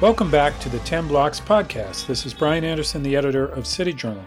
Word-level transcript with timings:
Welcome 0.00 0.30
back 0.30 0.60
to 0.60 0.68
the 0.68 0.78
10 0.78 1.08
Blocks 1.08 1.40
podcast. 1.40 2.06
This 2.06 2.24
is 2.24 2.32
Brian 2.32 2.62
Anderson, 2.62 3.02
the 3.02 3.16
editor 3.16 3.46
of 3.46 3.66
City 3.66 3.92
Journal. 3.92 4.22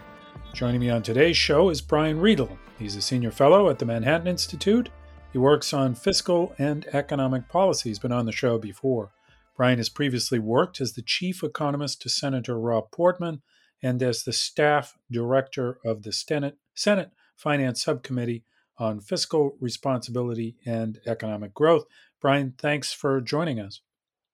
Joining 0.52 0.82
me 0.82 0.90
on 0.90 1.02
today's 1.02 1.38
show 1.38 1.70
is 1.70 1.80
Brian 1.80 2.20
Riedl. 2.20 2.58
He's 2.78 2.94
a 2.94 3.00
senior 3.00 3.30
fellow 3.30 3.70
at 3.70 3.78
the 3.78 3.86
Manhattan 3.86 4.26
Institute. 4.26 4.90
He 5.32 5.38
works 5.38 5.72
on 5.72 5.94
fiscal 5.94 6.54
and 6.58 6.84
economic 6.92 7.48
policy. 7.48 7.88
He's 7.88 7.98
been 7.98 8.12
on 8.12 8.26
the 8.26 8.32
show 8.32 8.58
before. 8.58 9.12
Brian 9.56 9.78
has 9.78 9.88
previously 9.88 10.38
worked 10.38 10.78
as 10.78 10.92
the 10.92 11.00
chief 11.00 11.42
economist 11.42 12.02
to 12.02 12.10
Senator 12.10 12.60
Rob 12.60 12.90
Portman 12.90 13.40
and 13.82 14.02
as 14.02 14.24
the 14.24 14.32
staff 14.34 14.98
director 15.10 15.78
of 15.86 16.02
the 16.02 16.12
Senate, 16.12 16.58
Senate 16.74 17.12
Finance 17.34 17.82
Subcommittee 17.82 18.44
on 18.76 19.00
Fiscal 19.00 19.56
Responsibility 19.58 20.54
and 20.66 21.00
Economic 21.06 21.54
Growth. 21.54 21.86
Brian, 22.20 22.52
thanks 22.58 22.92
for 22.92 23.22
joining 23.22 23.58
us. 23.58 23.80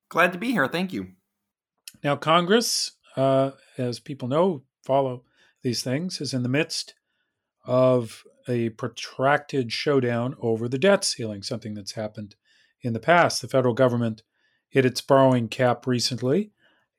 Glad 0.09 0.33
to 0.33 0.39
be 0.39 0.51
here. 0.51 0.67
Thank 0.67 0.93
you. 0.93 1.13
Now, 2.03 2.17
Congress, 2.17 2.93
uh, 3.17 3.53
as 3.77 4.01
people 4.01 4.29
know, 4.29 4.63
follow 4.85 5.25
these 5.63 5.83
things, 5.83 6.21
is 6.21 6.35
in 6.35 6.43
the 6.43 6.49
midst 6.49 6.95
of 7.65 8.25
a 8.47 8.71
protracted 8.71 9.73
showdown 9.73 10.35
over 10.41 10.69
the 10.69 10.79
debt 10.79 11.05
ceiling, 11.05 11.43
something 11.43 11.75
that's 11.75 11.93
happened 11.93 12.35
in 12.83 12.93
the 12.93 13.01
past. 13.01 13.43
The 13.43 13.49
federal 13.49 13.75
government 13.75 14.23
hit 14.69 14.87
its 14.87 15.01
borrowing 15.01 15.49
cap 15.49 15.87
recently, 15.87 16.53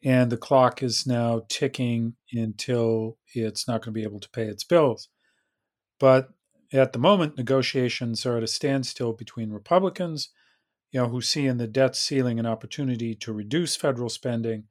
and 0.03 0.31
the 0.31 0.37
clock 0.37 0.83
is 0.83 1.07
now 1.07 1.43
ticking 1.49 2.15
until 2.31 3.17
it's 3.33 3.67
not 3.67 3.81
going 3.81 3.93
to 3.93 3.99
be 3.99 4.03
able 4.03 4.19
to 4.19 4.29
pay 4.29 4.43
its 4.43 4.63
bills. 4.63 5.09
But 5.99 6.29
at 6.71 6.93
the 6.93 6.99
moment, 6.99 7.37
negotiations 7.37 8.25
are 8.25 8.37
at 8.37 8.43
a 8.43 8.47
standstill 8.47 9.13
between 9.13 9.51
Republicans, 9.51 10.29
you 10.91 11.01
know, 11.01 11.09
who 11.09 11.21
see 11.21 11.45
in 11.45 11.57
the 11.57 11.67
debt 11.67 11.95
ceiling 11.95 12.39
an 12.39 12.45
opportunity 12.45 13.15
to 13.15 13.33
reduce 13.33 13.75
federal 13.75 14.09
spending 14.09 14.65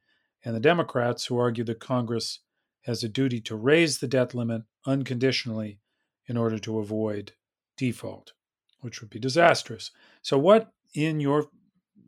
and 0.45 0.55
the 0.55 0.61
Democrats, 0.61 1.27
who 1.27 1.39
argue 1.39 1.65
that 1.65 1.81
Congress 1.81 2.41
has 2.83 3.03
a 3.03 3.09
duty 3.09 3.41
to 3.43 3.57
raise 3.57 3.99
the 3.99 4.09
debt 4.09 4.35
limit 4.35 4.63
unconditionally 4.87 5.79
in 6.27 6.37
order 6.37 6.59
to 6.59 6.79
avoid 6.79 7.33
default, 7.77 8.33
which 8.81 9.01
would 9.01 9.11
be 9.11 9.19
disastrous. 9.19 9.91
So, 10.23 10.39
what, 10.39 10.73
in 10.95 11.21
your 11.21 11.47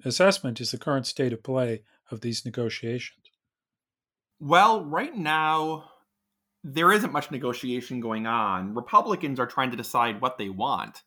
assessment, 0.05 0.61
is 0.61 0.70
the 0.70 0.78
current 0.78 1.06
state 1.06 1.33
of 1.33 1.42
play 1.42 1.83
of 2.11 2.20
these 2.20 2.45
negotiations? 2.45 3.17
Well, 4.39 4.84
right 4.84 5.14
now, 5.14 5.91
there 6.64 6.92
isn't 6.92 7.12
much 7.12 7.31
negotiation 7.31 8.01
going 8.01 8.27
on. 8.27 8.75
Republicans 8.75 9.41
are 9.41 9.47
trying 9.47 9.70
to 9.70 9.77
decide 9.77 10.20
what 10.20 10.39
they 10.39 10.48
want, 10.48 11.03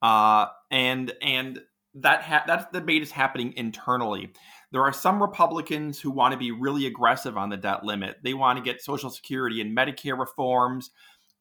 uh, 0.00 0.46
and 0.70 1.12
and 1.20 1.60
that 1.94 2.22
ha- 2.22 2.44
that 2.46 2.72
debate 2.72 3.02
is 3.02 3.10
happening 3.10 3.54
internally. 3.56 4.32
There 4.72 4.82
are 4.82 4.92
some 4.92 5.20
Republicans 5.20 6.00
who 6.00 6.10
want 6.10 6.32
to 6.32 6.38
be 6.38 6.50
really 6.50 6.86
aggressive 6.86 7.36
on 7.36 7.50
the 7.50 7.58
debt 7.58 7.84
limit. 7.84 8.16
They 8.22 8.32
want 8.32 8.58
to 8.58 8.64
get 8.64 8.82
Social 8.82 9.10
Security 9.10 9.60
and 9.60 9.76
Medicare 9.76 10.18
reforms 10.18 10.90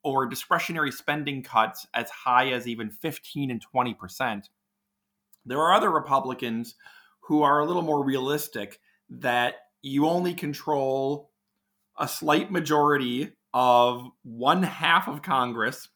or 0.03 0.25
discretionary 0.25 0.91
spending 0.91 1.41
cuts 1.41 1.87
as 1.93 2.09
high 2.09 2.49
as 2.49 2.67
even 2.67 2.91
15 2.91 3.49
and 3.49 3.61
20 3.61 3.93
percent. 3.93 4.49
There 5.45 5.59
are 5.59 5.73
other 5.73 5.89
Republicans 5.89 6.75
who 7.21 7.41
are 7.41 7.59
a 7.59 7.65
little 7.65 7.81
more 7.81 8.03
realistic 8.03 8.79
that 9.09 9.55
you 9.81 10.07
only 10.07 10.33
control 10.33 11.31
a 11.97 12.07
slight 12.07 12.51
majority 12.51 13.31
of 13.53 14.07
one 14.23 14.63
half 14.63 15.07
of 15.07 15.21
Congress 15.21 15.89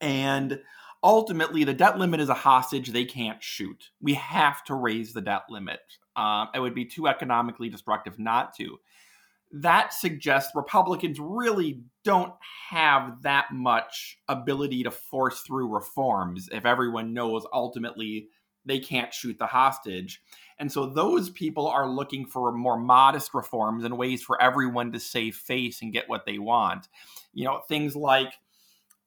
and 0.00 0.60
ultimately 1.02 1.64
the 1.64 1.74
debt 1.74 1.98
limit 1.98 2.20
is 2.20 2.28
a 2.28 2.34
hostage 2.34 2.88
they 2.88 3.04
can't 3.04 3.42
shoot. 3.42 3.90
We 4.00 4.14
have 4.14 4.64
to 4.64 4.74
raise 4.74 5.12
the 5.12 5.20
debt 5.20 5.42
limit. 5.48 5.80
Um, 6.18 6.48
it 6.52 6.58
would 6.58 6.74
be 6.74 6.84
too 6.84 7.06
economically 7.06 7.68
destructive 7.68 8.18
not 8.18 8.54
to. 8.56 8.78
That 9.52 9.94
suggests 9.94 10.52
Republicans 10.54 11.18
really 11.20 11.82
don't 12.04 12.34
have 12.70 13.22
that 13.22 13.46
much 13.52 14.18
ability 14.28 14.82
to 14.82 14.90
force 14.90 15.40
through 15.40 15.72
reforms 15.72 16.48
if 16.52 16.66
everyone 16.66 17.14
knows 17.14 17.46
ultimately 17.52 18.28
they 18.64 18.78
can't 18.78 19.14
shoot 19.14 19.38
the 19.38 19.46
hostage. 19.46 20.20
And 20.58 20.70
so 20.70 20.86
those 20.86 21.30
people 21.30 21.68
are 21.68 21.88
looking 21.88 22.26
for 22.26 22.52
more 22.52 22.78
modest 22.78 23.32
reforms 23.32 23.84
and 23.84 23.96
ways 23.96 24.22
for 24.22 24.40
everyone 24.42 24.92
to 24.92 25.00
save 25.00 25.36
face 25.36 25.80
and 25.80 25.92
get 25.92 26.08
what 26.08 26.26
they 26.26 26.38
want. 26.38 26.88
You 27.32 27.44
know, 27.44 27.62
things 27.68 27.94
like 27.96 28.34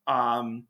um, 0.08 0.66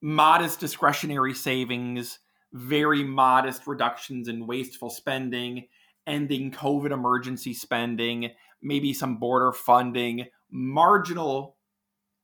modest 0.00 0.60
discretionary 0.60 1.34
savings, 1.34 2.20
very 2.54 3.02
modest 3.02 3.66
reductions 3.66 4.28
in 4.28 4.46
wasteful 4.46 4.88
spending, 4.88 5.66
ending 6.06 6.52
COVID 6.52 6.92
emergency 6.92 7.52
spending, 7.52 8.30
maybe 8.62 8.94
some 8.94 9.16
border 9.18 9.52
funding, 9.52 10.26
marginal 10.50 11.56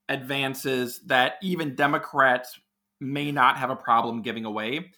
advances 0.08 1.00
that 1.06 1.34
even 1.42 1.74
Democrats 1.74 2.58
may 3.00 3.32
not 3.32 3.56
have 3.56 3.70
a 3.70 3.76
problem 3.76 4.22
giving 4.22 4.44
away. 4.44 4.92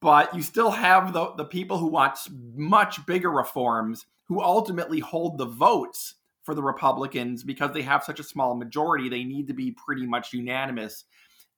But 0.00 0.34
you 0.34 0.42
still 0.42 0.70
have 0.70 1.14
the, 1.14 1.32
the 1.36 1.44
people 1.44 1.78
who 1.78 1.86
want 1.86 2.18
much 2.54 3.04
bigger 3.06 3.30
reforms 3.30 4.04
who 4.24 4.42
ultimately 4.42 5.00
hold 5.00 5.38
the 5.38 5.46
votes 5.46 6.16
for 6.42 6.54
the 6.54 6.62
Republicans 6.62 7.42
because 7.42 7.72
they 7.72 7.82
have 7.82 8.04
such 8.04 8.20
a 8.20 8.24
small 8.24 8.54
majority. 8.54 9.08
They 9.08 9.24
need 9.24 9.48
to 9.48 9.54
be 9.54 9.72
pretty 9.72 10.06
much 10.06 10.34
unanimous 10.34 11.04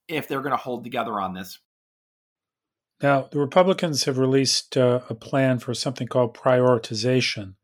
if 0.07 0.27
they're 0.27 0.41
going 0.41 0.51
to 0.51 0.57
hold 0.57 0.83
together 0.85 1.19
on 1.19 1.33
this. 1.33 1.59
Now, 3.01 3.27
the 3.31 3.39
Republicans 3.39 4.05
have 4.05 4.17
released 4.17 4.77
uh, 4.77 5.01
a 5.09 5.15
plan 5.15 5.59
for 5.59 5.73
something 5.73 6.07
called 6.07 6.37
prioritization. 6.37 7.55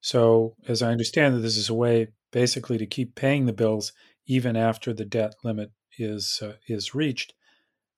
So, 0.00 0.56
as 0.66 0.82
I 0.82 0.90
understand 0.90 1.36
it, 1.36 1.38
this 1.40 1.56
is 1.56 1.68
a 1.68 1.74
way 1.74 2.08
basically 2.30 2.78
to 2.78 2.86
keep 2.86 3.14
paying 3.14 3.46
the 3.46 3.52
bills 3.52 3.92
even 4.26 4.56
after 4.56 4.92
the 4.92 5.04
debt 5.04 5.34
limit 5.44 5.72
is 5.98 6.40
uh, 6.42 6.54
is 6.68 6.94
reached. 6.94 7.34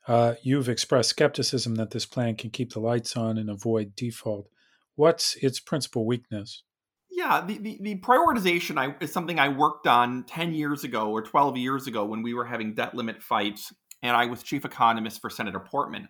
Uh, 0.06 0.34
you've 0.42 0.68
expressed 0.68 1.10
skepticism 1.10 1.76
that 1.76 1.90
this 1.90 2.04
plan 2.04 2.36
can 2.36 2.50
keep 2.50 2.72
the 2.72 2.80
lights 2.80 3.16
on 3.16 3.38
and 3.38 3.48
avoid 3.48 3.96
default. 3.96 4.48
What's 4.96 5.36
its 5.36 5.60
principal 5.60 6.04
weakness? 6.04 6.62
Yeah, 7.10 7.44
the, 7.46 7.58
the, 7.58 7.78
the, 7.80 8.00
prioritization 8.00 8.76
I, 8.76 8.94
is 9.00 9.12
something 9.12 9.38
I 9.38 9.48
worked 9.48 9.86
on 9.86 10.24
10 10.24 10.52
years 10.52 10.84
ago 10.84 11.10
or 11.10 11.22
12 11.22 11.56
years 11.56 11.86
ago 11.86 12.04
when 12.04 12.22
we 12.22 12.34
were 12.34 12.44
having 12.44 12.74
debt 12.74 12.94
limit 12.94 13.22
fights 13.22 13.72
and 14.02 14.16
I 14.16 14.26
was 14.26 14.42
chief 14.42 14.64
economist 14.64 15.20
for 15.20 15.30
Senator 15.30 15.60
Portman. 15.60 16.08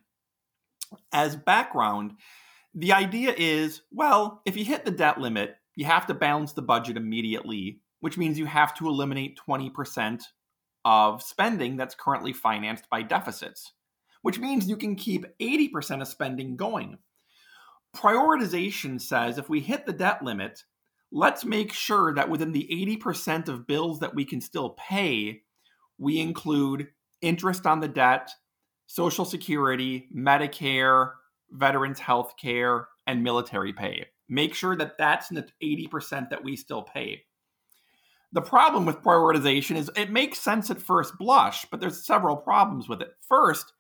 As 1.14 1.36
background, 1.36 2.14
the 2.74 2.92
idea 2.92 3.32
is 3.36 3.82
well, 3.92 4.42
if 4.44 4.56
you 4.56 4.64
hit 4.64 4.84
the 4.84 4.90
debt 4.90 5.20
limit, 5.20 5.54
you 5.76 5.84
have 5.84 6.06
to 6.08 6.14
balance 6.14 6.52
the 6.52 6.60
budget 6.60 6.96
immediately, 6.96 7.80
which 8.00 8.18
means 8.18 8.36
you 8.36 8.46
have 8.46 8.74
to 8.74 8.88
eliminate 8.88 9.38
20% 9.48 10.22
of 10.84 11.22
spending 11.22 11.76
that's 11.76 11.94
currently 11.94 12.32
financed 12.32 12.90
by 12.90 13.02
deficits, 13.02 13.72
which 14.22 14.40
means 14.40 14.68
you 14.68 14.76
can 14.76 14.96
keep 14.96 15.24
80% 15.40 16.02
of 16.02 16.08
spending 16.08 16.56
going. 16.56 16.98
Prioritization 17.96 19.00
says 19.00 19.38
if 19.38 19.48
we 19.48 19.60
hit 19.60 19.86
the 19.86 19.92
debt 19.92 20.20
limit, 20.20 20.64
let's 21.12 21.44
make 21.44 21.72
sure 21.72 22.12
that 22.12 22.28
within 22.28 22.50
the 22.50 22.68
80% 23.00 23.48
of 23.48 23.68
bills 23.68 24.00
that 24.00 24.16
we 24.16 24.24
can 24.24 24.40
still 24.40 24.70
pay, 24.70 25.42
we 25.96 26.18
include 26.18 26.88
interest 27.22 27.66
on 27.66 27.78
the 27.78 27.88
debt, 27.88 28.32
Social 28.94 29.24
Security, 29.24 30.06
Medicare, 30.16 31.14
veterans 31.50 31.98
health 31.98 32.34
care, 32.40 32.86
and 33.08 33.24
military 33.24 33.72
pay. 33.72 34.06
Make 34.28 34.54
sure 34.54 34.76
that 34.76 34.96
that's 34.96 35.30
in 35.30 35.34
the 35.34 35.48
80% 35.60 36.30
that 36.30 36.44
we 36.44 36.54
still 36.54 36.82
pay. 36.82 37.24
The 38.30 38.40
problem 38.40 38.86
with 38.86 39.02
prioritization 39.02 39.74
is 39.74 39.90
it 39.96 40.12
makes 40.12 40.38
sense 40.38 40.70
at 40.70 40.80
first 40.80 41.18
blush, 41.18 41.66
but 41.72 41.80
there's 41.80 42.06
several 42.06 42.36
problems 42.36 42.88
with 42.88 43.02
it. 43.02 43.08
First, 43.28 43.72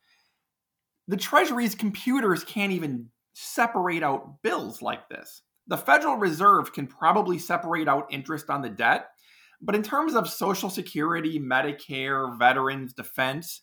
the 1.06 1.16
Treasury's 1.16 1.76
computers 1.76 2.42
can't 2.42 2.72
even 2.72 3.06
separate 3.34 4.02
out 4.02 4.42
bills 4.42 4.82
like 4.82 5.08
this. 5.08 5.42
The 5.68 5.78
Federal 5.78 6.16
Reserve 6.16 6.72
can 6.72 6.88
probably 6.88 7.38
separate 7.38 7.86
out 7.86 8.08
interest 8.10 8.50
on 8.50 8.62
the 8.62 8.68
debt, 8.68 9.10
but 9.62 9.76
in 9.76 9.84
terms 9.84 10.16
of 10.16 10.28
Social 10.28 10.70
Security, 10.70 11.38
Medicare, 11.38 12.36
veterans, 12.36 12.92
defense, 12.94 13.60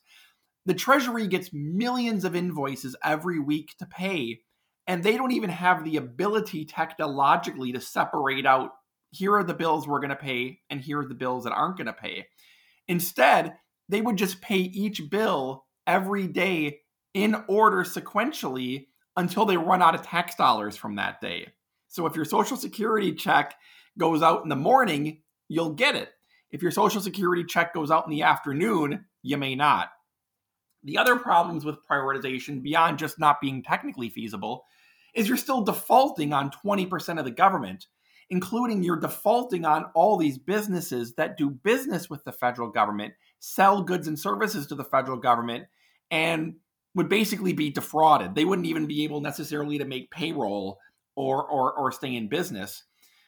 the 0.66 0.74
Treasury 0.74 1.28
gets 1.28 1.52
millions 1.54 2.24
of 2.24 2.36
invoices 2.36 2.96
every 3.04 3.40
week 3.40 3.75
to 3.80 3.86
pay, 3.86 4.42
and 4.88 5.04
they 5.04 5.18
don't 5.18 5.31
even 5.31 5.50
have 5.50 5.84
the 5.84 5.98
ability 5.98 6.66
technologically 6.66 7.72
to 7.72 7.81
separate 7.81 8.46
out 8.46 8.72
here 9.12 9.36
are 9.36 9.44
the 9.44 9.54
bills 9.54 9.88
we're 9.88 10.00
going 10.00 10.10
to 10.10 10.16
pay, 10.16 10.60
and 10.69 10.80
here 10.81 11.00
are 11.00 11.08
the 11.08 11.13
bills 11.13 11.44
that 11.44 11.54
aren't 11.54 11.78
going 11.78 11.88
to 11.88 11.94
pay. 11.94 12.28
Instead, 12.88 13.56
they 13.90 14.02
would 14.02 14.18
just 14.18 14.42
pay 14.42 14.58
each 14.58 15.10
bill 15.10 15.66
every 15.86 16.28
day 16.28 16.80
in 17.14 17.36
order 17.48 17.84
sequentially 17.84 18.88
until 19.18 19.46
they 19.46 19.57
run 19.57 19.81
out 19.81 19.96
of 19.96 20.02
tax 20.02 20.36
dollars 20.36 20.78
from 20.78 20.96
that 20.96 21.19
day. 21.19 21.50
So 21.90 22.06
if 22.06 22.16
your 22.16 22.24
Social 22.24 22.56
Security 22.56 23.14
check 23.14 23.56
goes 23.98 24.22
out 24.22 24.44
in 24.44 24.50
the 24.50 24.56
morning, 24.56 25.22
you'll 25.50 25.74
get 25.74 25.96
it. 25.96 26.10
If 26.52 26.62
your 26.62 26.72
Social 26.72 27.02
Security 27.02 27.44
check 27.44 27.74
goes 27.74 27.92
out 27.92 28.06
in 28.06 28.12
the 28.12 28.24
afternoon, 28.24 29.06
you 29.24 29.38
may 29.38 29.56
not. 29.56 29.90
The 30.83 30.98
other 30.98 31.16
problems 31.18 31.63
with 31.66 31.86
prioritization, 31.88 32.62
beyond 32.63 32.98
just 33.00 33.19
not 33.19 33.42
being 33.42 33.63
technically 33.63 34.10
feasible, 34.10 34.66
is 35.13 35.28
you're 35.28 35.38
still 35.38 35.62
defaulting 35.63 36.33
on 36.33 36.51
20% 36.51 37.19
of 37.19 37.25
the 37.25 37.31
government. 37.31 37.88
including 38.31 38.81
you're 38.81 39.00
defaulting 39.00 39.66
on 39.66 39.86
all 39.94 40.16
these 40.16 40.38
businesses 40.38 41.13
that 41.16 41.38
do 41.38 41.50
business 41.50 42.10
with 42.10 42.24
the 42.24 42.31
federal 42.31 42.69
government, 42.69 43.13
sell 43.39 43.83
goods 43.83 44.07
and 44.07 44.18
services 44.18 44.66
to 44.68 44.74
the 44.75 44.86
federal 44.86 45.18
government, 45.18 45.66
and 46.10 46.56
would 46.95 47.10
basically 47.10 47.51
be 47.51 47.69
defrauded. 47.69 48.33
They 48.33 48.45
wouldn't 48.45 48.68
even 48.68 48.88
be 48.88 49.04
able 49.04 49.19
necessarily 49.19 49.78
to 49.78 49.86
make 49.86 50.12
payroll 50.12 50.80
or 51.16 51.44
or, 51.45 51.74
or 51.74 51.92
stay 51.92 52.16
in 52.16 52.30
business. 52.30 52.83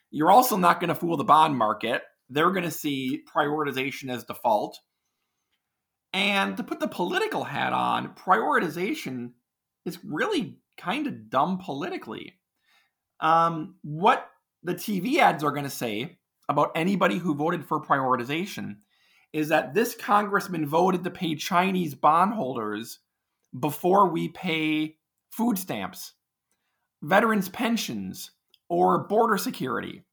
You're 0.10 0.32
also 0.32 0.56
not 0.56 0.80
going 0.80 0.88
to 0.88 0.96
fool 0.96 1.18
the 1.18 1.24
bond 1.26 1.58
market. 1.58 2.02
They're 2.30 2.52
going 2.52 2.64
to 2.64 2.72
see 2.72 3.24
prioritization 3.36 4.10
as 4.10 4.24
default. 4.24 4.80
And 6.14 6.56
to 6.58 6.64
put 6.64 6.80
the 6.80 6.88
political 6.88 7.44
hat 7.44 7.74
on, 7.74 8.14
prioritization 8.14 9.32
is 9.86 10.00
really 10.04 10.60
kind 10.78 11.08
of 11.08 11.30
dumb 11.30 11.58
politically. 11.58 12.36
Um, 13.20 13.76
what 13.82 14.30
the 14.62 14.76
TV 14.76 15.18
ads 15.18 15.44
are 15.44 15.52
going 15.52 15.64
to 15.64 15.70
say 15.70 16.18
about 16.48 16.72
anybody 16.76 17.18
who 17.18 17.36
voted 17.36 17.66
for 17.66 17.82
prioritization 17.82 18.78
is 19.32 19.50
that 19.50 19.74
this 19.74 19.96
congressman 19.96 20.68
voted 20.68 21.04
to 21.04 21.10
pay 21.10 21.36
Chinese 21.36 21.96
bondholders 21.96 23.00
before 23.60 24.10
we 24.10 24.28
pay 24.30 24.96
food 25.32 25.58
stamps, 25.58 26.14
veterans' 27.02 27.50
pensions, 27.50 28.32
or 28.70 29.08
border 29.08 29.38
security. 29.38 30.04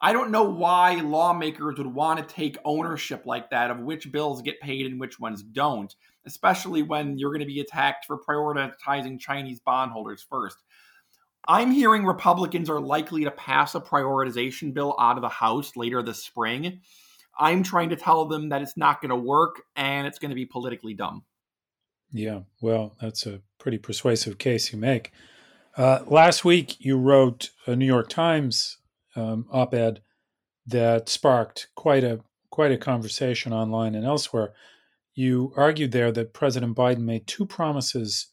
I 0.00 0.12
don't 0.12 0.30
know 0.30 0.44
why 0.44 0.96
lawmakers 0.96 1.78
would 1.78 1.86
want 1.86 2.18
to 2.18 2.34
take 2.34 2.58
ownership 2.64 3.24
like 3.24 3.50
that 3.50 3.70
of 3.70 3.80
which 3.80 4.12
bills 4.12 4.42
get 4.42 4.60
paid 4.60 4.86
and 4.86 5.00
which 5.00 5.18
ones 5.18 5.42
don't, 5.42 5.94
especially 6.26 6.82
when 6.82 7.18
you're 7.18 7.30
going 7.30 7.40
to 7.40 7.46
be 7.46 7.60
attacked 7.60 8.04
for 8.04 8.18
prioritizing 8.18 9.18
Chinese 9.18 9.60
bondholders 9.60 10.24
first. 10.28 10.58
I'm 11.48 11.70
hearing 11.70 12.04
Republicans 12.04 12.68
are 12.68 12.80
likely 12.80 13.24
to 13.24 13.30
pass 13.30 13.74
a 13.74 13.80
prioritization 13.80 14.74
bill 14.74 14.96
out 14.98 15.16
of 15.16 15.22
the 15.22 15.28
House 15.28 15.76
later 15.76 16.02
this 16.02 16.22
spring. 16.22 16.80
I'm 17.38 17.62
trying 17.62 17.90
to 17.90 17.96
tell 17.96 18.26
them 18.26 18.48
that 18.50 18.62
it's 18.62 18.76
not 18.76 19.00
going 19.00 19.10
to 19.10 19.16
work 19.16 19.62
and 19.76 20.06
it's 20.06 20.18
going 20.18 20.30
to 20.30 20.34
be 20.34 20.46
politically 20.46 20.94
dumb. 20.94 21.24
Yeah, 22.12 22.40
well, 22.60 22.96
that's 23.00 23.26
a 23.26 23.40
pretty 23.58 23.78
persuasive 23.78 24.38
case 24.38 24.72
you 24.72 24.78
make. 24.78 25.12
Uh, 25.76 26.00
last 26.06 26.44
week, 26.44 26.80
you 26.80 26.98
wrote 26.98 27.50
a 27.66 27.76
New 27.76 27.86
York 27.86 28.08
Times 28.08 28.78
um, 29.16 29.46
op-ed 29.50 30.02
that 30.66 31.08
sparked 31.08 31.68
quite 31.74 32.04
a 32.04 32.20
quite 32.50 32.72
a 32.72 32.78
conversation 32.78 33.52
online 33.52 33.94
and 33.94 34.04
elsewhere. 34.04 34.52
You 35.14 35.52
argued 35.56 35.92
there 35.92 36.12
that 36.12 36.32
President 36.32 36.76
Biden 36.76 37.00
made 37.00 37.26
two 37.26 37.46
promises 37.46 38.28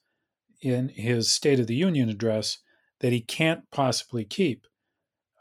in 0.61 0.89
his 0.89 1.29
State 1.29 1.59
of 1.59 1.67
the 1.67 1.75
Union 1.75 2.09
address 2.09 2.59
that 2.99 3.11
he 3.11 3.21
can't 3.21 3.69
possibly 3.71 4.23
keep. 4.23 4.65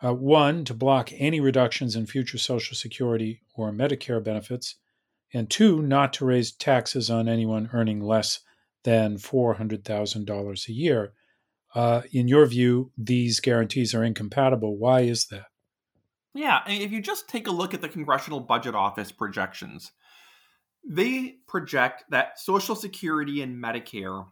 Uh, 0.02 0.12
one, 0.12 0.64
to 0.64 0.74
block 0.74 1.10
any 1.14 1.38
reductions 1.38 1.94
in 1.94 2.06
future 2.06 2.38
Social 2.38 2.76
Security 2.76 3.42
or 3.54 3.70
Medicare 3.70 4.22
benefits, 4.22 4.76
and 5.32 5.48
two, 5.48 5.80
not 5.80 6.12
to 6.14 6.24
raise 6.24 6.50
taxes 6.50 7.08
on 7.08 7.28
anyone 7.28 7.70
earning 7.72 8.00
less 8.00 8.40
than 8.82 9.16
$400,000 9.16 10.68
a 10.68 10.72
year. 10.72 11.12
Uh, 11.74 12.02
in 12.12 12.28
your 12.28 12.46
view, 12.46 12.90
these 12.98 13.40
guarantees 13.40 13.94
are 13.94 14.04
incompatible. 14.04 14.76
Why 14.76 15.00
is 15.00 15.26
that? 15.26 15.46
Yeah, 16.34 16.60
if 16.66 16.92
you 16.92 17.02
just 17.02 17.28
take 17.28 17.46
a 17.46 17.52
look 17.52 17.74
at 17.74 17.82
the 17.82 17.88
Congressional 17.88 18.40
Budget 18.40 18.74
Office 18.74 19.12
projections, 19.12 19.92
they 20.88 21.36
project 21.46 22.04
that 22.10 22.38
Social 22.38 22.74
Security 22.74 23.42
and 23.42 23.62
Medicare 23.62 24.26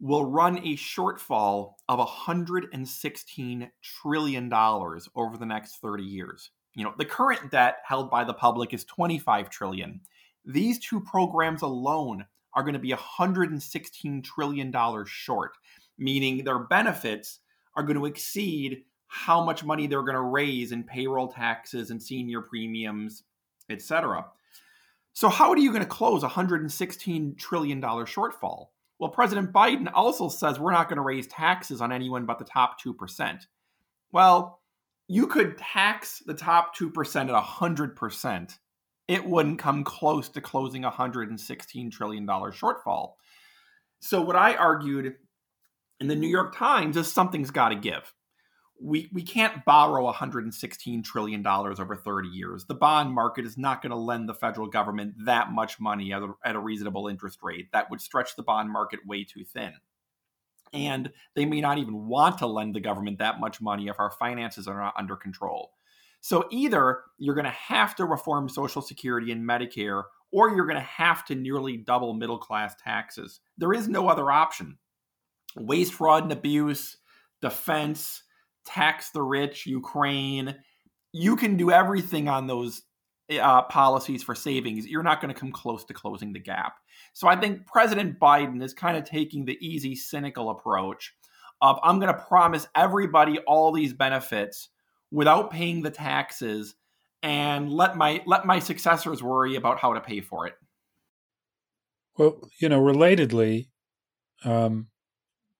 will 0.00 0.24
run 0.24 0.58
a 0.58 0.76
shortfall 0.76 1.74
of 1.88 2.06
$116 2.06 3.70
trillion 3.82 4.52
over 4.52 5.36
the 5.38 5.46
next 5.46 5.76
30 5.76 6.02
years. 6.02 6.50
You 6.74 6.84
know, 6.84 6.94
the 6.98 7.04
current 7.04 7.50
debt 7.50 7.76
held 7.86 8.10
by 8.10 8.24
the 8.24 8.34
public 8.34 8.74
is 8.74 8.84
25 8.84 9.48
trillion. 9.48 10.00
These 10.44 10.80
two 10.80 11.00
programs 11.00 11.62
alone 11.62 12.26
are 12.54 12.62
going 12.62 12.74
to 12.74 12.80
be 12.80 12.92
$116 12.92 14.24
trillion 14.24 14.72
short 15.06 15.52
meaning 15.98 16.44
their 16.44 16.58
benefits 16.58 17.40
are 17.76 17.82
going 17.82 17.98
to 17.98 18.06
exceed 18.06 18.84
how 19.06 19.44
much 19.44 19.64
money 19.64 19.86
they're 19.86 20.02
going 20.02 20.14
to 20.14 20.20
raise 20.20 20.72
in 20.72 20.82
payroll 20.82 21.28
taxes 21.28 21.90
and 21.90 22.02
senior 22.02 22.40
premiums, 22.40 23.22
etc. 23.70 24.26
So, 25.12 25.28
how 25.28 25.50
are 25.50 25.58
you 25.58 25.70
going 25.70 25.84
to 25.84 25.88
close 25.88 26.24
a 26.24 26.28
$116 26.28 27.38
trillion 27.38 27.80
shortfall? 27.80 28.66
Well, 28.98 29.10
President 29.10 29.52
Biden 29.52 29.90
also 29.92 30.28
says 30.28 30.58
we're 30.58 30.72
not 30.72 30.88
going 30.88 30.96
to 30.96 31.02
raise 31.02 31.26
taxes 31.26 31.80
on 31.80 31.92
anyone 31.92 32.26
but 32.26 32.38
the 32.38 32.44
top 32.44 32.80
2%. 32.82 33.46
Well, 34.12 34.60
you 35.08 35.26
could 35.26 35.58
tax 35.58 36.22
the 36.24 36.34
top 36.34 36.76
2% 36.76 37.28
at 37.28 37.44
100%. 37.44 38.58
It 39.06 39.24
wouldn't 39.24 39.58
come 39.58 39.84
close 39.84 40.28
to 40.30 40.40
closing 40.40 40.84
a 40.84 40.90
$116 40.90 41.92
trillion 41.92 42.26
shortfall. 42.26 43.12
So, 44.00 44.20
what 44.22 44.36
I 44.36 44.54
argued 44.54 45.14
in 46.04 46.08
the 46.08 46.14
New 46.14 46.28
York 46.28 46.54
Times 46.54 46.98
is 46.98 47.10
something's 47.10 47.50
got 47.50 47.70
to 47.70 47.76
give. 47.76 48.12
We, 48.78 49.08
we 49.10 49.22
can't 49.22 49.64
borrow 49.64 50.12
$116 50.12 51.02
trillion 51.02 51.46
over 51.46 51.96
30 51.96 52.28
years. 52.28 52.66
The 52.66 52.74
bond 52.74 53.10
market 53.14 53.46
is 53.46 53.56
not 53.56 53.80
going 53.80 53.88
to 53.90 53.96
lend 53.96 54.28
the 54.28 54.34
federal 54.34 54.66
government 54.66 55.14
that 55.24 55.52
much 55.52 55.80
money 55.80 56.12
at 56.12 56.20
a, 56.20 56.34
at 56.44 56.56
a 56.56 56.60
reasonable 56.60 57.08
interest 57.08 57.38
rate. 57.42 57.68
That 57.72 57.88
would 57.88 58.02
stretch 58.02 58.36
the 58.36 58.42
bond 58.42 58.70
market 58.70 59.00
way 59.06 59.24
too 59.24 59.44
thin. 59.44 59.72
And 60.74 61.10
they 61.34 61.46
may 61.46 61.62
not 61.62 61.78
even 61.78 62.06
want 62.06 62.36
to 62.38 62.46
lend 62.46 62.74
the 62.74 62.80
government 62.80 63.18
that 63.20 63.40
much 63.40 63.62
money 63.62 63.88
if 63.88 63.98
our 63.98 64.10
finances 64.10 64.68
are 64.68 64.78
not 64.78 64.92
under 64.98 65.16
control. 65.16 65.70
So 66.20 66.46
either 66.50 66.98
you're 67.16 67.34
going 67.34 67.46
to 67.46 67.50
have 67.50 67.96
to 67.96 68.04
reform 68.04 68.50
Social 68.50 68.82
Security 68.82 69.32
and 69.32 69.48
Medicare, 69.48 70.02
or 70.32 70.50
you're 70.50 70.66
going 70.66 70.74
to 70.74 70.82
have 70.82 71.24
to 71.26 71.34
nearly 71.34 71.78
double 71.78 72.12
middle 72.12 72.38
class 72.38 72.74
taxes. 72.82 73.40
There 73.56 73.72
is 73.72 73.88
no 73.88 74.08
other 74.08 74.30
option 74.30 74.76
waste, 75.56 75.94
fraud, 75.94 76.24
and 76.24 76.32
abuse, 76.32 76.96
defense, 77.40 78.22
tax 78.64 79.10
the 79.10 79.22
rich, 79.22 79.66
Ukraine. 79.66 80.56
You 81.12 81.36
can 81.36 81.56
do 81.56 81.70
everything 81.70 82.28
on 82.28 82.46
those 82.46 82.82
uh, 83.30 83.62
policies 83.62 84.22
for 84.22 84.34
savings. 84.34 84.86
You're 84.86 85.02
not 85.02 85.20
going 85.20 85.32
to 85.32 85.38
come 85.38 85.52
close 85.52 85.84
to 85.84 85.94
closing 85.94 86.32
the 86.32 86.40
gap. 86.40 86.74
So 87.12 87.28
I 87.28 87.36
think 87.36 87.66
President 87.66 88.18
Biden 88.18 88.62
is 88.62 88.74
kind 88.74 88.96
of 88.96 89.04
taking 89.04 89.44
the 89.44 89.58
easy, 89.66 89.94
cynical 89.94 90.50
approach 90.50 91.14
of 91.60 91.78
I'm 91.82 91.98
going 91.98 92.12
to 92.12 92.20
promise 92.20 92.66
everybody 92.74 93.38
all 93.40 93.72
these 93.72 93.92
benefits 93.92 94.68
without 95.10 95.50
paying 95.50 95.82
the 95.82 95.90
taxes 95.90 96.74
and 97.22 97.72
let 97.72 97.96
my 97.96 98.22
let 98.26 98.44
my 98.44 98.58
successors 98.58 99.22
worry 99.22 99.56
about 99.56 99.78
how 99.78 99.94
to 99.94 100.00
pay 100.00 100.20
for 100.20 100.46
it. 100.46 100.54
Well, 102.18 102.38
you 102.60 102.68
know, 102.68 102.80
relatedly, 102.80 103.68
um, 104.44 104.88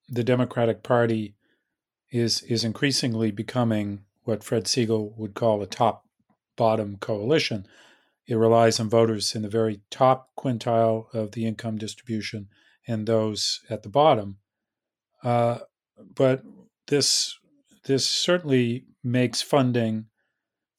the 0.08 0.24
Democratic 0.24 0.82
Party 0.82 1.34
is 2.10 2.42
is 2.42 2.64
increasingly 2.64 3.30
becoming 3.30 4.04
what 4.24 4.44
Fred 4.44 4.66
Siegel 4.66 5.14
would 5.16 5.34
call 5.34 5.62
a 5.62 5.66
top 5.66 6.04
bottom 6.56 6.96
coalition. 6.98 7.66
It 8.26 8.36
relies 8.36 8.80
on 8.80 8.88
voters 8.88 9.34
in 9.34 9.42
the 9.42 9.48
very 9.48 9.80
top 9.90 10.30
quintile 10.38 11.12
of 11.12 11.32
the 11.32 11.46
income 11.46 11.76
distribution 11.76 12.48
and 12.86 13.06
those 13.06 13.60
at 13.68 13.82
the 13.82 13.88
bottom. 13.88 14.38
Uh, 15.22 15.58
but 16.14 16.42
this 16.86 17.38
this 17.84 18.08
certainly 18.08 18.84
makes 19.02 19.42
funding 19.42 20.06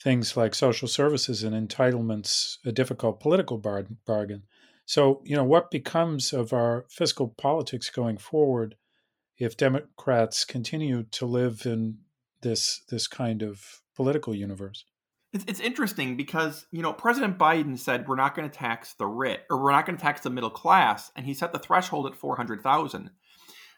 things 0.02 0.36
like 0.38 0.56
social 0.56 0.88
services 0.88 1.44
and 1.44 1.56
entitlements 1.56 2.58
a 2.66 2.72
difficult 2.72 3.20
political 3.20 3.58
bar- 3.58 3.88
bargain. 4.06 4.44
So, 4.86 5.22
you 5.24 5.36
know, 5.36 5.44
what 5.44 5.72
becomes 5.72 6.32
of 6.32 6.54
our 6.54 6.86
fiscal 6.90 7.34
politics 7.38 7.90
going 7.90 8.18
forward 8.18 8.76
if 9.38 9.58
Democrats 9.58 10.46
continue 10.46 11.04
to 11.12 11.26
live 11.26 11.66
in 11.66 12.00
this 12.42 12.82
this 12.90 13.08
kind 13.08 13.42
of 13.42 13.82
political 13.96 14.36
universe. 14.36 14.86
It's, 15.34 15.46
it's 15.48 15.60
interesting 15.60 16.16
because 16.16 16.66
you 16.72 16.82
know 16.82 16.94
President 16.94 17.38
Biden 17.38 17.78
said 17.78 18.08
we're 18.08 18.16
not 18.16 18.36
going 18.36 18.50
to 18.50 18.58
tax 18.58 18.94
the 18.94 19.08
rich 19.08 19.42
or 19.50 19.62
we're 19.62 19.72
not 19.72 19.86
going 19.86 19.98
to 19.98 20.02
tax 20.02 20.22
the 20.22 20.30
middle 20.30 20.50
class, 20.50 21.12
and 21.16 21.26
he 21.26 21.34
set 21.34 21.52
the 21.52 21.60
threshold 21.60 22.06
at 22.06 22.16
four 22.16 22.38
hundred 22.38 22.62
thousand. 22.62 23.12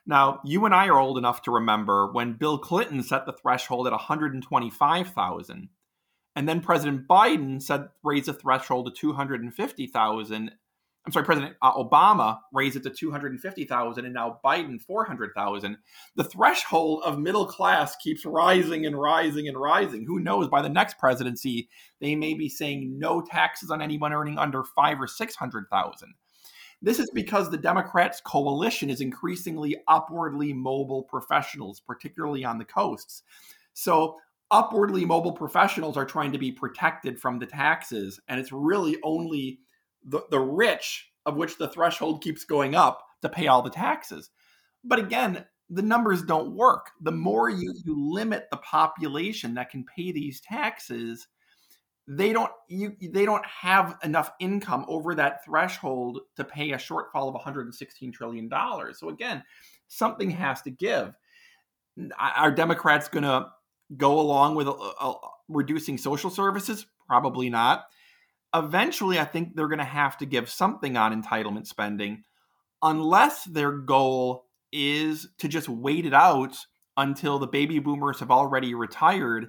Now, 0.07 0.39
you 0.45 0.63
and 0.63 0.73
I 0.73 0.87
are 0.87 0.99
old 0.99 1.17
enough 1.17 1.41
to 1.43 1.51
remember 1.51 2.09
when 2.09 2.37
Bill 2.37 2.57
Clinton 2.57 3.03
set 3.03 3.25
the 3.25 3.33
threshold 3.33 3.87
at 3.87 3.91
125,000. 3.91 5.69
And 6.33 6.47
then 6.47 6.61
President 6.61 7.07
Biden 7.09 7.61
said 7.61 7.89
raise 8.03 8.27
the 8.27 8.33
threshold 8.33 8.85
to 8.85 8.91
250,000 8.91 10.51
I'm 11.07 11.13
sorry, 11.13 11.23
President 11.23 11.55
uh, 11.61 11.71
Obama 11.71 12.39
raised 12.51 12.75
it 12.75 12.83
to 12.83 12.89
250,000 12.89 14.03
and 14.03 14.13
now 14.13 14.41
Biden 14.43 14.81
400,000. 14.81 15.77
The 16.17 16.23
threshold 16.25 17.01
of 17.05 17.17
middle 17.17 17.45
class 17.45 17.95
keeps 17.95 18.25
rising 18.25 18.85
and 18.85 18.99
rising 18.99 19.47
and 19.47 19.55
rising. 19.57 20.03
Who 20.05 20.19
knows 20.19 20.49
by 20.49 20.61
the 20.61 20.67
next 20.67 20.97
presidency 20.97 21.69
they 22.01 22.13
may 22.13 22.33
be 22.33 22.49
saying 22.49 22.99
no 22.99 23.21
taxes 23.21 23.71
on 23.71 23.81
anyone 23.81 24.11
earning 24.11 24.37
under 24.37 24.65
5 24.65 24.99
or 24.99 25.07
600,000. 25.07 26.13
This 26.81 26.99
is 26.99 27.09
because 27.13 27.49
the 27.49 27.57
Democrats 27.57 28.19
coalition 28.19 28.89
is 28.89 28.99
increasingly 28.99 29.77
upwardly 29.87 30.51
mobile 30.51 31.03
professionals, 31.03 31.79
particularly 31.79 32.43
on 32.43 32.57
the 32.57 32.65
coasts. 32.65 33.23
So 33.73 34.17
upwardly 34.51 35.05
mobile 35.05 35.31
professionals 35.31 35.95
are 35.95 36.05
trying 36.05 36.33
to 36.33 36.37
be 36.37 36.51
protected 36.51 37.17
from 37.17 37.39
the 37.39 37.45
taxes, 37.45 38.19
and 38.27 38.41
it's 38.41 38.51
really 38.51 38.97
only 39.03 39.61
the, 40.07 40.21
the 40.31 40.39
rich, 40.39 41.11
of 41.25 41.35
which 41.35 41.57
the 41.57 41.67
threshold 41.67 42.23
keeps 42.23 42.45
going 42.45 42.73
up, 42.73 43.03
to 43.21 43.29
pay 43.29 43.47
all 43.47 43.61
the 43.61 43.69
taxes. 43.69 44.29
But 44.83 44.99
again, 44.99 45.45
the 45.69 45.81
numbers 45.81 46.21
don't 46.21 46.55
work. 46.55 46.91
The 47.01 47.11
more 47.11 47.49
you, 47.49 47.73
you 47.83 48.11
limit 48.11 48.47
the 48.51 48.57
population 48.57 49.53
that 49.55 49.69
can 49.69 49.83
pay 49.83 50.11
these 50.11 50.39
taxes, 50.41 51.27
they 52.07 52.31
don't 52.31 52.51
you 52.69 52.95
they 53.01 53.25
don't 53.25 53.45
have 53.45 53.97
enough 54.01 54.31
income 54.39 54.85
over 54.87 55.13
that 55.15 55.43
threshold 55.43 56.21
to 56.37 56.45
pay 56.45 56.71
a 56.71 56.77
shortfall 56.77 57.27
of 57.27 57.33
116 57.33 58.11
trillion 58.13 58.47
dollars. 58.47 58.99
So 58.99 59.09
again, 59.09 59.43
something 59.89 60.29
has 60.29 60.61
to 60.61 60.71
give. 60.71 61.13
Are 62.17 62.51
Democrats 62.51 63.09
going 63.09 63.23
to 63.23 63.47
go 63.97 64.19
along 64.19 64.55
with 64.55 64.67
uh, 64.67 64.73
uh, 64.73 65.15
reducing 65.49 65.97
social 65.97 66.29
services? 66.29 66.85
Probably 67.07 67.49
not. 67.49 67.87
Eventually, 68.53 69.19
I 69.19 69.25
think 69.25 69.55
they're 69.55 69.67
going 69.67 69.79
to 69.79 69.85
have 69.85 70.17
to 70.17 70.25
give 70.25 70.49
something 70.49 70.97
on 70.97 71.21
entitlement 71.21 71.67
spending, 71.67 72.23
unless 72.81 73.43
their 73.45 73.71
goal 73.71 74.45
is 74.71 75.29
to 75.39 75.47
just 75.47 75.69
wait 75.69 76.05
it 76.05 76.13
out 76.13 76.55
until 76.95 77.39
the 77.39 77.47
baby 77.47 77.79
boomers 77.79 78.19
have 78.19 78.31
already 78.31 78.73
retired 78.73 79.47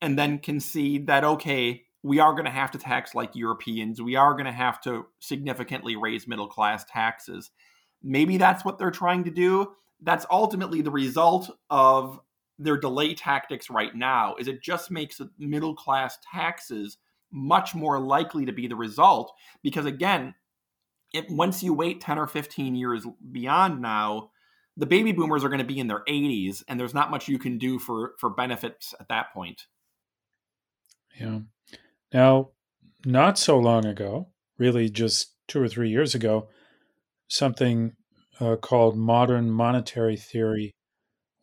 and 0.00 0.18
then 0.18 0.38
concede 0.38 1.06
that, 1.06 1.24
okay, 1.24 1.82
we 2.02 2.20
are 2.20 2.32
going 2.32 2.44
to 2.44 2.50
have 2.50 2.70
to 2.70 2.78
tax 2.78 3.14
like 3.14 3.34
Europeans. 3.34 4.00
We 4.00 4.16
are 4.16 4.32
going 4.32 4.46
to 4.46 4.52
have 4.52 4.80
to 4.82 5.06
significantly 5.18 5.96
raise 5.96 6.28
middle 6.28 6.46
class 6.46 6.84
taxes. 6.84 7.50
Maybe 8.02 8.36
that's 8.36 8.64
what 8.64 8.78
they're 8.78 8.90
trying 8.90 9.24
to 9.24 9.30
do. 9.30 9.72
That's 10.00 10.24
ultimately 10.30 10.80
the 10.80 10.92
result 10.92 11.50
of 11.70 12.20
their 12.58 12.76
delay 12.76 13.14
tactics 13.14 13.70
right 13.70 13.94
now 13.94 14.34
is 14.36 14.48
it 14.48 14.62
just 14.62 14.90
makes 14.90 15.20
middle 15.38 15.74
class 15.74 16.18
taxes 16.32 16.96
much 17.32 17.74
more 17.74 17.98
likely 17.98 18.46
to 18.46 18.52
be 18.52 18.66
the 18.66 18.76
result 18.76 19.32
because 19.62 19.84
again 19.84 20.34
if 21.12 21.24
once 21.30 21.62
you 21.62 21.72
wait 21.72 22.00
10 22.00 22.18
or 22.18 22.26
15 22.26 22.74
years 22.74 23.06
beyond 23.32 23.80
now 23.80 24.30
the 24.76 24.86
baby 24.86 25.12
boomers 25.12 25.44
are 25.44 25.48
going 25.48 25.58
to 25.58 25.64
be 25.64 25.78
in 25.78 25.88
their 25.88 26.04
80s 26.08 26.62
and 26.68 26.78
there's 26.78 26.94
not 26.94 27.10
much 27.10 27.28
you 27.28 27.38
can 27.38 27.58
do 27.58 27.78
for 27.78 28.12
for 28.18 28.30
benefits 28.30 28.94
at 29.00 29.08
that 29.08 29.32
point 29.32 29.66
yeah 31.20 31.40
now 32.12 32.50
not 33.04 33.38
so 33.38 33.58
long 33.58 33.84
ago 33.84 34.28
really 34.58 34.88
just 34.88 35.34
two 35.46 35.60
or 35.60 35.68
three 35.68 35.90
years 35.90 36.14
ago 36.14 36.48
something 37.28 37.92
uh, 38.40 38.56
called 38.56 38.96
modern 38.96 39.50
monetary 39.50 40.16
theory 40.16 40.74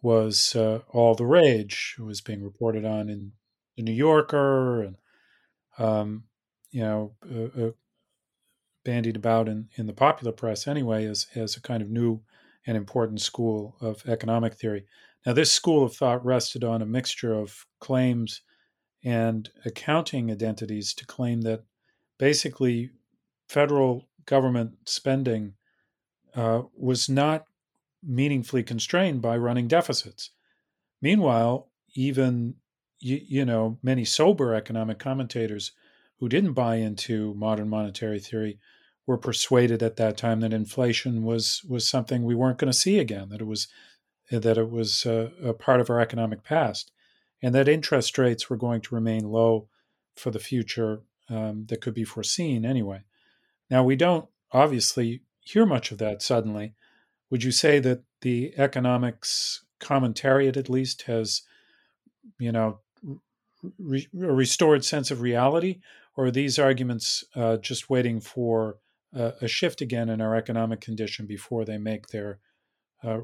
was 0.01 0.55
uh, 0.55 0.79
all 0.91 1.15
the 1.15 1.25
rage. 1.25 1.95
It 1.97 2.03
was 2.03 2.21
being 2.21 2.43
reported 2.43 2.85
on 2.85 3.09
in 3.09 3.31
the 3.75 3.83
New 3.83 3.91
Yorker 3.91 4.83
and, 4.83 4.97
um, 5.77 6.23
you 6.71 6.81
know, 6.81 7.13
uh, 7.33 7.65
uh, 7.65 7.71
bandied 8.83 9.15
about 9.15 9.47
in, 9.47 9.67
in 9.75 9.87
the 9.87 9.93
popular 9.93 10.31
press 10.31 10.67
anyway 10.67 11.05
as, 11.05 11.27
as 11.35 11.55
a 11.55 11.61
kind 11.61 11.81
of 11.81 11.89
new 11.89 12.21
and 12.67 12.77
important 12.77 13.21
school 13.21 13.75
of 13.81 14.07
economic 14.07 14.53
theory. 14.53 14.85
Now, 15.25 15.33
this 15.33 15.51
school 15.51 15.83
of 15.83 15.95
thought 15.95 16.25
rested 16.25 16.63
on 16.63 16.81
a 16.81 16.85
mixture 16.85 17.33
of 17.33 17.65
claims 17.79 18.41
and 19.03 19.49
accounting 19.65 20.31
identities 20.31 20.93
to 20.95 21.05
claim 21.05 21.41
that 21.41 21.63
basically 22.17 22.91
federal 23.49 24.07
government 24.25 24.73
spending 24.85 25.53
uh, 26.35 26.63
was 26.75 27.07
not 27.07 27.45
meaningfully 28.03 28.63
constrained 28.63 29.21
by 29.21 29.37
running 29.37 29.67
deficits. 29.67 30.31
Meanwhile, 31.01 31.69
even 31.95 32.55
you, 32.99 33.21
you 33.25 33.45
know 33.45 33.77
many 33.83 34.05
sober 34.05 34.53
economic 34.53 34.99
commentators 34.99 35.71
who 36.19 36.29
didn't 36.29 36.53
buy 36.53 36.75
into 36.75 37.33
modern 37.35 37.69
monetary 37.69 38.19
theory 38.19 38.59
were 39.05 39.17
persuaded 39.17 39.83
at 39.83 39.97
that 39.97 40.17
time 40.17 40.39
that 40.39 40.53
inflation 40.53 41.23
was 41.23 41.63
was 41.67 41.87
something 41.87 42.23
we 42.23 42.35
weren't 42.35 42.57
going 42.57 42.71
to 42.71 42.77
see 42.77 42.99
again 42.99 43.29
that 43.29 43.41
it 43.41 43.47
was 43.47 43.67
that 44.31 44.57
it 44.57 44.69
was 44.71 45.05
a, 45.05 45.31
a 45.43 45.53
part 45.53 45.79
of 45.79 45.89
our 45.89 45.99
economic 45.99 46.43
past 46.43 46.91
and 47.41 47.53
that 47.53 47.67
interest 47.67 48.17
rates 48.17 48.49
were 48.49 48.57
going 48.57 48.81
to 48.81 48.95
remain 48.95 49.29
low 49.29 49.67
for 50.15 50.31
the 50.31 50.39
future 50.39 51.01
um, 51.29 51.65
that 51.67 51.81
could 51.81 51.93
be 51.93 52.03
foreseen 52.03 52.65
anyway. 52.65 53.01
Now 53.69 53.83
we 53.83 53.95
don't 53.95 54.27
obviously 54.51 55.21
hear 55.41 55.65
much 55.65 55.91
of 55.91 55.97
that 55.99 56.21
suddenly. 56.21 56.73
Would 57.29 57.43
you 57.43 57.51
say 57.51 57.79
that 57.79 58.03
the 58.21 58.53
economics 58.57 59.63
commentariat, 59.79 60.57
at 60.57 60.69
least, 60.69 61.03
has, 61.03 61.41
you 62.39 62.51
know, 62.51 62.79
re- 63.77 64.07
a 64.21 64.33
restored 64.33 64.85
sense 64.85 65.11
of 65.11 65.21
reality, 65.21 65.79
or 66.15 66.25
are 66.25 66.31
these 66.31 66.59
arguments 66.59 67.23
uh, 67.35 67.57
just 67.57 67.89
waiting 67.89 68.19
for 68.19 68.77
uh, 69.15 69.31
a 69.41 69.47
shift 69.47 69.81
again 69.81 70.09
in 70.09 70.21
our 70.21 70.35
economic 70.35 70.81
condition 70.81 71.25
before 71.25 71.65
they 71.65 71.77
make 71.77 72.07
their 72.07 72.39
uh, 73.03 73.19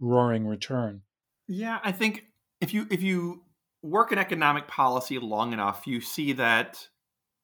roaring 0.00 0.46
return? 0.46 1.02
Yeah, 1.48 1.80
I 1.82 1.92
think 1.92 2.24
if 2.60 2.72
you 2.72 2.86
if 2.90 3.02
you 3.02 3.42
work 3.82 4.12
in 4.12 4.18
economic 4.18 4.68
policy 4.68 5.18
long 5.18 5.52
enough, 5.52 5.86
you 5.86 6.00
see 6.00 6.32
that 6.34 6.88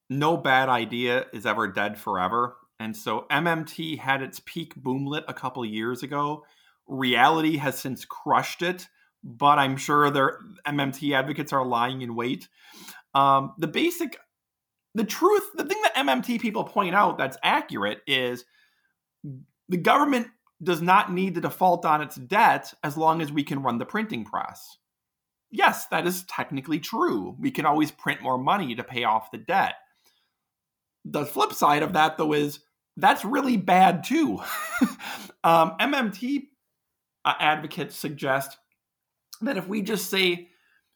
no 0.09 0.37
bad 0.37 0.69
idea 0.69 1.27
is 1.33 1.45
ever 1.45 1.69
dead 1.69 1.99
forever. 1.99 2.57
And 2.81 2.97
so 2.97 3.27
MMT 3.31 3.99
had 3.99 4.23
its 4.23 4.41
peak 4.45 4.75
boomlet 4.77 5.25
a 5.27 5.35
couple 5.35 5.65
years 5.65 6.03
ago. 6.03 6.45
Reality 6.87 7.57
has 7.57 7.79
since 7.79 8.05
crushed 8.05 8.63
it, 8.63 8.89
but 9.23 9.59
I'm 9.59 9.77
sure 9.77 10.11
their 10.11 10.39
MMT 10.67 11.15
advocates 11.15 11.53
are 11.53 11.65
lying 11.65 12.03
in 12.03 12.15
wait. 12.15 12.49
Um, 13.15 13.55
the 13.59 13.67
basic, 13.67 14.19
the 14.95 15.05
truth, 15.05 15.45
the 15.55 15.65
thing 15.65 15.81
that 15.83 15.95
MMT 15.95 16.41
people 16.41 16.65
point 16.65 16.95
out 16.95 17.19
that's 17.19 17.37
accurate 17.43 18.01
is 18.07 18.45
the 19.69 19.77
government 19.77 20.29
does 20.63 20.83
not 20.83 21.13
need 21.13 21.35
to 21.35 21.41
default 21.41 21.85
on 21.85 22.03
its 22.03 22.17
debt 22.17 22.73
as 22.83 22.97
long 22.97 23.23
as 23.23 23.31
we 23.33 23.45
can 23.45 23.63
run 23.63 23.79
the 23.79 23.87
printing 23.87 24.25
press. 24.25 24.79
Yes, 25.51 25.87
that 25.87 26.07
is 26.07 26.25
technically 26.25 26.79
true. 26.79 27.35
We 27.39 27.51
can 27.51 27.65
always 27.65 27.91
print 27.91 28.23
more 28.23 28.39
money 28.39 28.75
to 28.75 28.85
pay 28.85 29.05
off 29.05 29.31
the 29.31 29.39
debt. 29.39 29.75
The 31.05 31.25
flip 31.25 31.53
side 31.53 31.83
of 31.83 31.95
that, 31.95 32.19
though, 32.19 32.35
is 32.35 32.61
that's 32.97 33.25
really 33.25 33.57
bad 33.57 34.05
too. 34.05 34.41
um, 35.45 35.77
MMT 35.81 36.49
uh, 37.25 37.35
advocates 37.39 37.97
suggest 37.97 38.59
that 39.43 39.57
if 39.57 39.69
we 39.69 39.83
just 39.83 40.11
say 40.11 40.49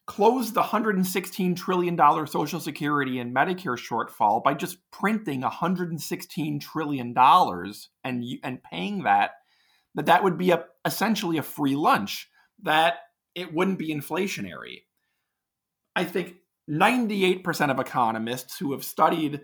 close 0.06 0.52
the 0.52 0.62
$116 0.62 1.56
trillion 1.56 2.26
Social 2.26 2.60
Security 2.60 3.18
and 3.18 3.34
Medicare 3.34 3.78
shortfall 3.78 4.42
by 4.42 4.54
just 4.54 4.78
printing 4.90 5.42
$116 5.42 6.60
trillion 6.60 7.14
and, 7.16 8.24
and 8.42 8.62
paying 8.62 9.04
that, 9.04 9.30
that 9.94 10.06
that 10.06 10.24
would 10.24 10.36
be 10.36 10.50
a, 10.50 10.64
essentially 10.84 11.38
a 11.38 11.42
free 11.42 11.76
lunch, 11.76 12.28
that 12.62 12.96
it 13.34 13.54
wouldn't 13.54 13.78
be 13.78 13.94
inflationary. 13.94 14.82
I 15.94 16.04
think 16.04 16.34
98% 16.68 17.70
of 17.70 17.78
economists 17.78 18.58
who 18.58 18.72
have 18.72 18.84
studied 18.84 19.42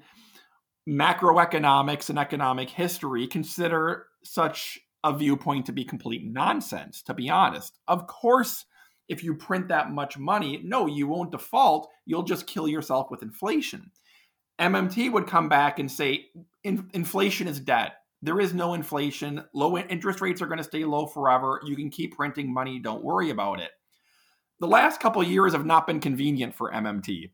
macroeconomics 0.88 2.09
and 2.09 2.19
economic 2.19 2.71
history 2.71 3.26
consider 3.26 4.07
such 4.25 4.78
a 5.05 5.17
viewpoint 5.17 5.67
to 5.67 5.73
be 5.73 5.85
complete 5.85 6.25
nonsense, 6.25 7.02
to 7.02 7.14
be 7.14 7.28
honest. 7.28 7.78
Of 7.87 8.07
course, 8.07 8.64
if 9.09 9.25
you 9.25 9.35
print 9.35 9.69
that 9.69 9.91
much 9.91 10.19
money, 10.19 10.61
no, 10.65 10.87
you 10.87 11.07
won't 11.07 11.33
default. 11.33 11.88
You'll 12.05 12.23
just 12.23 12.47
kill 12.47 12.69
yourself 12.69 13.11
with 13.11 13.23
inflation. 13.23 13.91
MMT 14.61 15.12
would 15.12 15.27
come 15.27 15.49
back 15.49 15.79
and 15.79 15.91
say 15.91 16.27
in- 16.65 16.91
inflation 16.93 17.49
is 17.49 17.61
dead. 17.61 17.93
There 18.21 18.41
is 18.41 18.53
no 18.53 18.75
inflation. 18.75 19.45
Low 19.55 19.79
interest 19.79 20.21
rates 20.21 20.43
are 20.43 20.47
going 20.47 20.59
to 20.59 20.65
stay 20.65 20.85
low 20.85 21.07
forever. 21.07 21.61
You 21.65 21.77
can 21.77 21.91
keep 21.91 22.17
printing 22.17 22.53
money. 22.53 22.81
Don't 22.81 23.05
worry 23.05 23.31
about 23.31 23.61
it. 23.61 23.71
The 24.61 24.67
last 24.67 25.00
couple 25.00 25.23
years 25.23 25.53
have 25.53 25.67
not 25.67 25.87
been 25.87 26.00
convenient 26.00 26.55
for 26.55 26.73
MMT. 26.73 27.31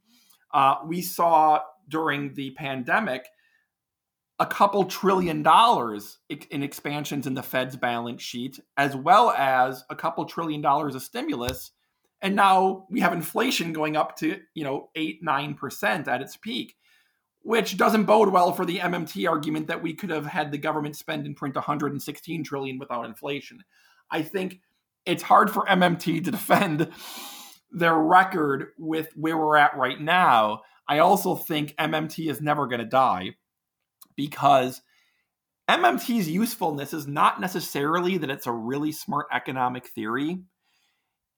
Uh, 0.53 0.77
we 0.87 1.01
saw 1.01 1.61
during 1.89 2.35
the 2.35 2.51
pandemic 2.53 3.27
a 4.39 4.47
couple 4.47 4.85
trillion 4.85 5.43
dollars 5.43 6.19
in 6.29 6.63
expansions 6.63 7.27
in 7.27 7.35
the 7.35 7.43
Fed's 7.43 7.77
balance 7.77 8.23
sheet, 8.23 8.59
as 8.77 8.97
well 8.97 9.31
as 9.31 9.85
a 9.91 9.97
couple 9.97 10.25
trillion 10.25 10.61
dollars 10.61 10.95
of 10.95 11.03
stimulus. 11.03 11.71
And 12.21 12.35
now 12.35 12.87
we 12.91 13.01
have 13.01 13.13
inflation 13.13 13.73
going 13.73 13.97
up 13.97 14.17
to, 14.19 14.41
you 14.55 14.65
know, 14.65 14.91
eight, 14.97 15.23
nine 15.23 15.55
percent 15.55 16.09
at 16.09 16.21
its 16.21 16.37
peak, 16.37 16.75
which 17.43 17.77
doesn't 17.77 18.05
bode 18.05 18.31
well 18.31 18.53
for 18.53 18.65
the 18.65 18.79
MMT 18.79 19.29
argument 19.29 19.69
that 19.69 19.83
we 19.83 19.95
could 19.95 20.11
have 20.11 20.27
had 20.27 20.51
the 20.51 20.59
government 20.59 20.97
spend 20.97 21.27
and 21.27 21.37
print 21.37 21.55
116 21.55 22.45
trillion 22.45 22.79
without 22.79 23.05
inflation. 23.05 23.63
I 24.11 24.23
think 24.23 24.61
it's 25.07 25.23
hard 25.23 25.51
for 25.51 25.67
MMT 25.67 26.25
to 26.25 26.31
defend 26.31 26.91
their 27.71 27.95
record 27.95 28.69
with 28.79 29.11
where 29.15 29.37
we're 29.37 29.57
at 29.57 29.77
right 29.77 30.01
now. 30.01 30.63
I 30.89 30.99
also 30.99 31.35
think 31.35 31.75
MMT 31.77 32.31
is 32.31 32.41
never 32.41 32.67
going 32.67 32.81
to 32.81 32.87
die 32.87 33.37
because 34.17 34.83
MMT's 35.69 36.29
usefulness 36.29 36.93
is 36.93 37.07
not 37.07 37.41
necessarily 37.41 38.19
that 38.19 38.31
it's 38.31 38.47
a 38.47 38.53
really 38.53 38.93
smart 38.93 39.27
economic 39.33 39.87
theory. 39.89 40.39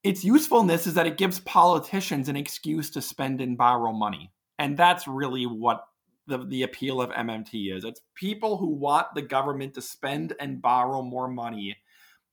its 0.02 0.24
usefulness 0.24 0.86
is 0.86 0.94
that 0.94 1.06
it 1.06 1.18
gives 1.18 1.40
politicians 1.40 2.28
an 2.28 2.36
excuse 2.36 2.90
to 2.90 3.02
spend 3.02 3.40
and 3.40 3.58
borrow 3.58 3.92
money. 3.92 4.32
And 4.58 4.76
that's 4.76 5.08
really 5.08 5.46
what 5.46 5.84
the, 6.28 6.44
the 6.46 6.62
appeal 6.62 7.00
of 7.00 7.10
MMT 7.10 7.76
is. 7.76 7.84
It's 7.84 8.00
people 8.14 8.56
who 8.56 8.68
want 8.68 9.08
the 9.14 9.22
government 9.22 9.74
to 9.74 9.82
spend 9.82 10.34
and 10.40 10.62
borrow 10.62 11.02
more 11.02 11.28
money, 11.28 11.76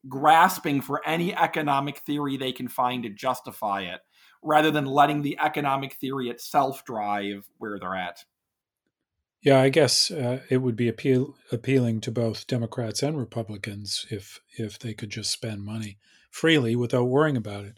grasping 0.07 0.81
for 0.81 1.05
any 1.07 1.35
economic 1.35 2.00
theory 2.00 2.38
they 2.38 2.51
can 2.51 2.67
find 2.67 3.03
to 3.03 3.09
justify 3.09 3.81
it, 3.81 4.01
rather 4.43 4.69
than 4.71 4.85
letting 4.85 5.21
the 5.21 5.38
economic 5.43 5.93
theory 5.95 6.29
itself 6.29 6.85
drive 6.85 7.47
where 7.57 7.79
they're 7.79 7.95
at. 7.95 8.23
Yeah, 9.43 9.59
I 9.59 9.67
guess 9.67 10.09
uh, 10.09 10.39
it 10.50 10.57
would 10.57 10.77
be 10.77 10.88
appeal, 10.88 11.35
appealing 11.51 12.00
to 12.01 12.12
both 12.12 12.47
Democrats 12.47 13.03
and 13.03 13.17
Republicans 13.17 14.05
if 14.09 14.39
if 14.57 14.79
they 14.79 14.93
could 14.93 15.09
just 15.09 15.31
spend 15.31 15.63
money 15.63 15.97
freely 16.31 16.77
without 16.77 17.05
worrying 17.05 17.35
about 17.35 17.65
it. 17.65 17.77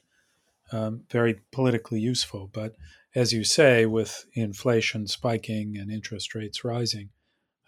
Um, 0.72 1.05
very 1.10 1.41
politically 1.51 2.00
useful, 2.00 2.50
but 2.53 2.75
as 3.15 3.34
you 3.34 3.43
say, 3.43 3.86
with 3.86 4.25
inflation 4.34 5.07
spiking 5.07 5.77
and 5.77 5.91
interest 5.91 6.36
rates 6.36 6.63
rising, 6.63 7.10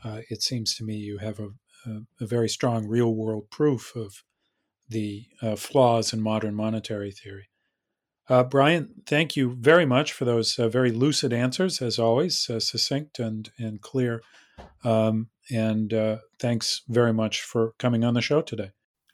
uh, 0.03 0.21
it 0.29 0.43
seems 0.43 0.75
to 0.75 0.83
me 0.83 0.95
you 0.95 1.19
have 1.19 1.39
a, 1.39 1.49
a, 1.85 2.01
a, 2.21 2.25
very 2.25 2.49
strong 2.49 2.87
real 2.87 3.13
world 3.13 3.49
proof 3.49 3.95
of 3.95 4.23
the 4.89 5.27
uh, 5.41 5.55
flaws 5.55 6.11
in 6.11 6.21
modern 6.21 6.55
monetary 6.55 7.11
theory. 7.11 7.49
Uh, 8.29 8.43
Brian, 8.43 8.89
thank 9.05 9.35
you 9.35 9.55
very 9.59 9.85
much 9.85 10.11
for 10.11 10.25
those 10.25 10.59
uh, 10.59 10.67
very 10.67 10.91
lucid 10.91 11.31
answers, 11.31 11.81
as 11.81 11.97
always, 11.97 12.49
uh, 12.49 12.59
succinct 12.59 13.19
and, 13.19 13.51
and 13.57 13.81
clear. 13.81 14.21
Um, 14.83 15.29
and 15.49 15.93
uh, 15.93 16.17
thanks 16.39 16.81
very 16.89 17.13
much 17.13 17.41
for 17.41 17.73
coming 17.79 18.03
on 18.03 18.13
the 18.13 18.21
show 18.21 18.41
today. 18.41 18.71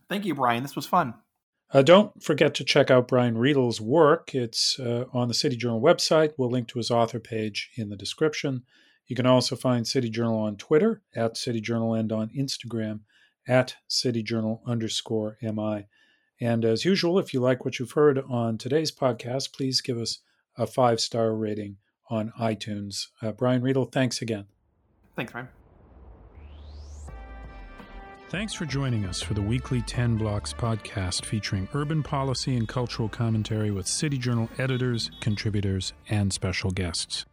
Thank 0.10 0.26
you, 0.26 0.34
Brian. 0.34 0.64
This 0.64 0.76
was 0.76 0.88
fun. 0.88 1.14
Uh, 1.72 1.82
don't 1.82 2.24
forget 2.24 2.54
to 2.56 2.64
check 2.64 2.92
out 2.92 3.08
Brian 3.08 3.38
Riedl's 3.38 3.82
work. 3.82 4.36
It's 4.36 4.80
uh, 4.80 5.06
on 5.12 5.28
the 5.28 5.34
City 5.34 5.56
Journal 5.56 5.82
website. 5.82 6.34
We'll 6.38 6.52
link 6.52 6.68
to 6.70 6.80
his 6.80 6.92
author 6.92 7.20
page 7.20 7.72
in 7.76 7.90
the 7.90 7.96
description. 7.96 8.64
You 9.08 9.16
can 9.16 9.26
also 9.26 9.56
find 9.56 9.88
City 9.88 10.10
Journal 10.10 10.40
on 10.40 10.56
Twitter 10.56 11.02
at 11.16 11.38
City 11.38 11.62
Journal 11.62 11.94
and 11.94 12.12
on 12.12 12.30
Instagram 12.30 13.02
at 13.48 13.76
City 13.88 14.24
Journal 14.24 14.62
underscore 14.66 15.38
MI. 15.42 15.86
And 16.44 16.66
as 16.66 16.84
usual, 16.84 17.20
if 17.20 17.34
you 17.34 17.40
like 17.40 17.64
what 17.64 17.80
you've 17.80 17.94
heard 17.94 18.20
on 18.20 18.58
today's 18.58 18.92
podcast, 18.92 19.54
please 19.54 19.80
give 19.80 19.98
us 19.98 20.20
a 20.58 20.68
five 20.68 21.00
star 21.00 21.34
rating 21.34 21.78
on 22.10 22.34
iTunes. 22.38 23.08
Uh, 23.22 23.32
Brian 23.32 23.62
Riedl, 23.62 23.90
thanks 23.90 24.22
again. 24.22 24.48
Thanks, 25.16 25.34
Ryan. 25.34 25.48
Thanks 28.28 28.54
for 28.54 28.66
joining 28.66 29.06
us 29.06 29.22
for 29.22 29.36
the 29.36 29.42
weekly 29.42 29.82
10 29.84 30.18
Blocks 30.18 30.54
podcast 30.54 31.24
featuring 31.24 31.70
urban 31.74 32.04
policy 32.04 32.58
and 32.58 32.68
cultural 32.68 33.08
commentary 33.08 33.72
with 33.72 33.88
City 33.88 34.18
Journal 34.18 34.50
editors, 34.58 35.12
contributors, 35.22 35.94
and 36.10 36.34
special 36.34 36.72
guests. 36.72 37.26